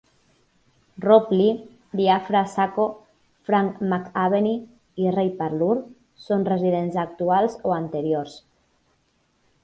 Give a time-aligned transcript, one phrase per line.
[1.07, 1.49] Rob Lee,
[1.97, 2.85] Diafra Sakho,
[3.49, 4.55] Frank McAvenie
[5.03, 5.77] i Ray Parlour
[6.29, 8.39] són residents actuals o anteriors.